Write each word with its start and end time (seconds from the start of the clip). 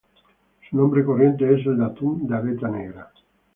Su 0.67 0.77
nombre 0.77 1.05
corriente 1.05 1.45
es 1.53 1.63
el 1.67 1.77
de 1.77 1.85
atún 1.85 2.25
de 2.27 2.35
aleta 2.35 2.67
negra. 2.67 3.11